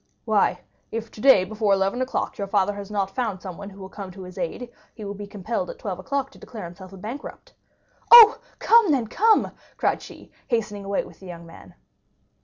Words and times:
"Why, 0.25 0.61
if 0.91 1.11
today 1.11 1.45
before 1.45 1.73
eleven 1.73 2.01
o'clock 2.01 2.39
your 2.39 2.47
father 2.47 2.73
has 2.73 2.89
not 2.89 3.11
found 3.13 3.39
someone 3.39 3.69
who 3.69 3.79
will 3.79 3.87
come 3.87 4.09
to 4.13 4.23
his 4.23 4.35
aid, 4.39 4.71
he 4.95 5.05
will 5.05 5.13
be 5.13 5.27
compelled 5.27 5.69
at 5.69 5.77
twelve 5.77 5.99
o'clock 5.99 6.31
to 6.31 6.39
declare 6.39 6.63
himself 6.65 6.91
a 6.91 6.97
bankrupt." 6.97 7.53
"Oh, 8.09 8.39
come, 8.57 8.91
then, 8.91 9.05
come!" 9.05 9.51
cried 9.77 10.01
she, 10.01 10.31
hastening 10.47 10.85
away 10.85 11.03
with 11.05 11.19
the 11.19 11.27
young 11.27 11.45
man. 11.45 11.75